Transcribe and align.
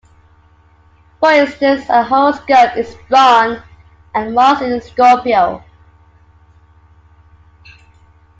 For 1.19 1.31
instance, 1.31 1.85
a 1.87 2.03
horoscope 2.03 2.75
is 2.75 2.97
drawn 3.07 3.61
and 4.15 4.33
Mars 4.33 4.59
is 4.63 4.73
in 4.73 4.81
Scorpio. 4.91 5.63